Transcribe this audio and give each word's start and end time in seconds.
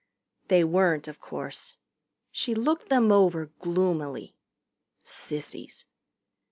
They 0.47 0.63
weren't, 0.63 1.07
of 1.07 1.19
course. 1.21 1.77
She 2.31 2.55
looked 2.55 2.89
them 2.89 3.11
over 3.11 3.51
gloomily. 3.59 4.35
Sissies. 5.03 5.85